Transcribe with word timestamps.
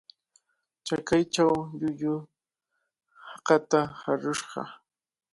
Chakaychaw 0.85 1.53
llullu 1.79 2.13
hakata 3.31 3.79
harushqa 4.01 4.61